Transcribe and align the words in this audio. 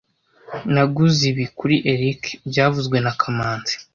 Naguze 0.73 1.21
ibi 1.31 1.45
kuri 1.57 1.75
Eric 1.93 2.21
byavuzwe 2.49 2.97
na 3.05 3.11
kamanzi 3.19 3.73